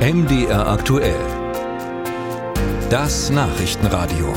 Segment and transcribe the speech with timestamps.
[0.00, 1.20] MDR aktuell.
[2.88, 4.32] Das Nachrichtenradio.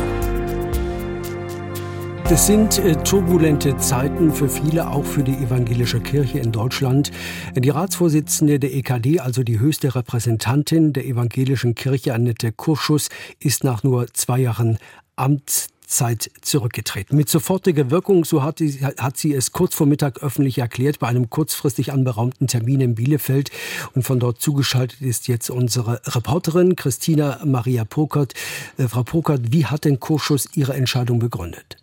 [2.27, 7.11] Das sind äh, turbulente Zeiten für viele, auch für die evangelische Kirche in Deutschland.
[7.55, 13.07] Die Ratsvorsitzende der EKD, also die höchste Repräsentantin der evangelischen Kirche, Annette Kurschus,
[13.39, 14.79] ist nach nur zwei Jahren
[15.15, 17.15] Amts Zeit zurückgetreten.
[17.15, 21.07] Mit sofortiger Wirkung, so hat sie, hat sie es kurz vor Mittag öffentlich erklärt, bei
[21.07, 23.51] einem kurzfristig anberaumten Termin in Bielefeld.
[23.93, 28.33] Und von dort zugeschaltet ist jetzt unsere Reporterin Christina Maria Pokert.
[28.77, 31.77] Äh, Frau Pokert, wie hat denn Kurschus ihre Entscheidung begründet?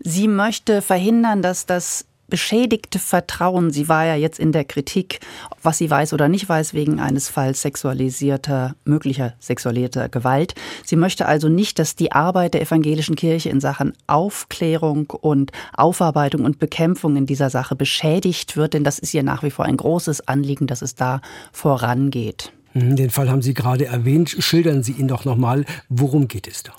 [0.00, 5.20] Sie möchte verhindern, dass das beschädigte Vertrauen, sie war ja jetzt in der Kritik,
[5.62, 10.54] was sie weiß oder nicht weiß, wegen eines Falls sexualisierter, möglicher sexualisierter Gewalt.
[10.84, 16.44] Sie möchte also nicht, dass die Arbeit der evangelischen Kirche in Sachen Aufklärung und Aufarbeitung
[16.44, 19.76] und Bekämpfung in dieser Sache beschädigt wird, denn das ist ihr nach wie vor ein
[19.76, 21.20] großes Anliegen, dass es da
[21.52, 22.52] vorangeht.
[22.74, 24.36] Mhm, den Fall haben Sie gerade erwähnt.
[24.38, 25.64] Schildern Sie ihn doch nochmal.
[25.88, 26.72] Worum geht es da?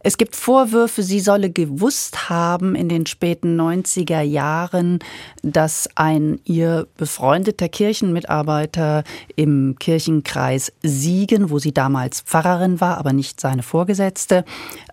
[0.00, 5.00] Es gibt Vorwürfe, sie solle gewusst haben in den späten 90er Jahren,
[5.42, 9.02] dass ein ihr befreundeter Kirchenmitarbeiter
[9.34, 14.44] im Kirchenkreis Siegen, wo sie damals Pfarrerin war, aber nicht seine Vorgesetzte,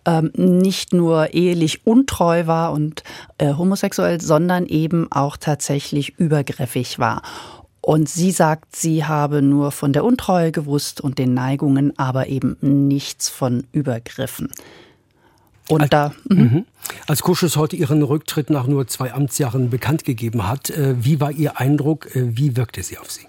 [0.05, 3.03] ähm, nicht nur ehelich untreu war und
[3.37, 7.21] äh, homosexuell, sondern eben auch tatsächlich übergriffig war.
[7.81, 12.57] Und sie sagt, sie habe nur von der Untreue gewusst und den Neigungen, aber eben
[12.61, 14.49] nichts von Übergriffen.
[15.69, 16.13] Und als, da.
[16.29, 16.37] Mhm.
[16.37, 16.65] mhm.
[17.07, 21.31] Als Kuschus heute ihren Rücktritt nach nur zwei Amtsjahren bekannt gegeben hat, äh, wie war
[21.31, 22.15] Ihr Eindruck?
[22.15, 23.25] Äh, wie wirkte sie auf Sie?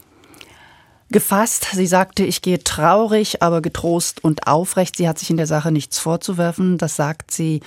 [1.11, 1.69] Gefasst.
[1.73, 4.97] Sie sagte, ich gehe traurig, aber getrost und aufrecht.
[4.97, 6.79] Sie hat sich in der Sache nichts vorzuwerfen.
[6.79, 7.61] Das sagt sie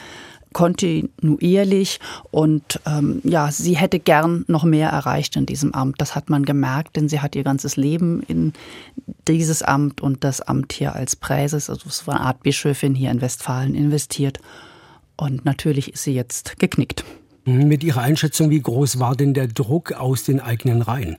[0.53, 2.00] kontinuierlich
[2.31, 6.02] und ähm, ja, sie hätte gern noch mehr erreicht in diesem Amt.
[6.02, 8.53] Das hat man gemerkt, denn sie hat ihr ganzes Leben in
[9.27, 13.22] dieses Amt und das Amt hier als Präses, also so eine Art Bischöfin hier in
[13.22, 14.39] Westfalen investiert.
[15.17, 17.04] Und natürlich ist sie jetzt geknickt.
[17.45, 21.17] Mit Ihrer Einschätzung, wie groß war denn der Druck aus den eigenen Reihen?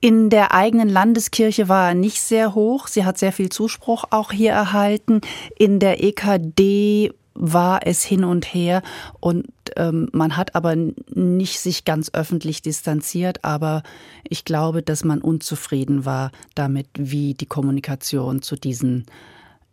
[0.00, 2.88] In der eigenen Landeskirche war er nicht sehr hoch.
[2.88, 5.22] Sie hat sehr viel Zuspruch auch hier erhalten.
[5.58, 8.82] In der EKD war es hin und her
[9.20, 9.46] und
[9.76, 13.82] ähm, man hat aber nicht sich ganz öffentlich distanziert, aber
[14.28, 19.06] ich glaube, dass man unzufrieden war damit, wie die Kommunikation zu diesen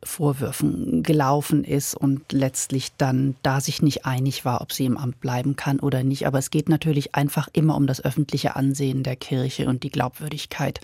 [0.03, 5.19] Vorwürfen gelaufen ist und letztlich dann da sich nicht einig war, ob sie im Amt
[5.19, 6.25] bleiben kann oder nicht.
[6.25, 10.81] Aber es geht natürlich einfach immer um das öffentliche Ansehen der Kirche und die Glaubwürdigkeit.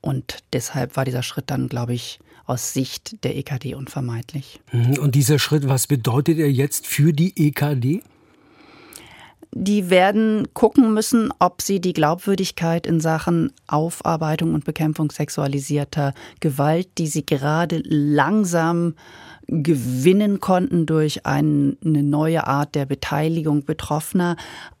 [0.00, 4.60] Und deshalb war dieser Schritt dann, glaube ich, aus Sicht der EKD unvermeidlich.
[4.72, 4.98] Mhm.
[4.98, 8.02] Und dieser Schritt, was bedeutet er jetzt für die EKD?
[9.58, 16.88] Die werden gucken müssen, ob sie die Glaubwürdigkeit in Sachen Aufarbeitung und Bekämpfung sexualisierter Gewalt,
[16.98, 18.94] die sie gerade langsam
[19.48, 24.36] gewinnen konnten durch eine neue Art der Beteiligung Betroffener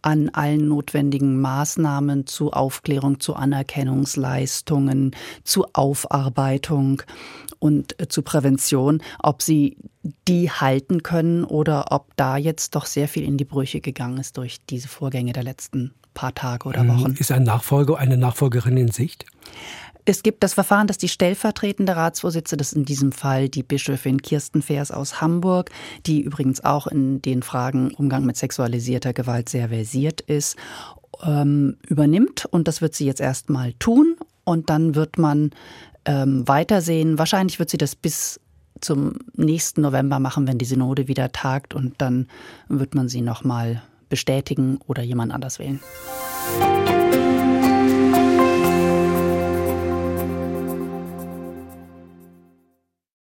[0.06, 7.02] an allen notwendigen Maßnahmen zu Aufklärung, zu Anerkennungsleistungen, zu Aufarbeitung
[7.58, 9.76] und äh, zu Prävention, ob sie
[10.28, 14.36] die halten können oder ob da jetzt doch sehr viel in die Brüche gegangen ist
[14.36, 16.88] durch diese Vorgänge der letzten paar Tage oder mhm.
[16.88, 17.12] Wochen.
[17.18, 19.26] Ist ein Nachfolger, eine Nachfolgerin in Sicht?
[20.08, 24.22] Es gibt das Verfahren, dass die stellvertretende Ratsvorsitzende, das ist in diesem Fall die Bischöfin
[24.22, 25.70] Kirsten Feers aus Hamburg,
[26.06, 30.56] die übrigens auch in den Fragen Umgang mit sexualisierter Gewalt sehr versiert ist,
[31.24, 32.46] ähm, übernimmt.
[32.46, 34.16] Und das wird sie jetzt erstmal tun.
[34.44, 35.50] Und dann wird man
[36.04, 37.18] ähm, weitersehen.
[37.18, 38.40] Wahrscheinlich wird sie das bis
[38.80, 41.74] zum nächsten November machen, wenn die Synode wieder tagt.
[41.74, 42.28] Und dann
[42.68, 45.80] wird man sie nochmal bestätigen oder jemand anders wählen.